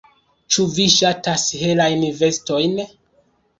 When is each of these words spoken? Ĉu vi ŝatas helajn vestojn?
Ĉu 0.55 0.63
vi 0.77 0.85
ŝatas 0.93 1.45
helajn 1.61 2.09
vestojn? 2.25 2.77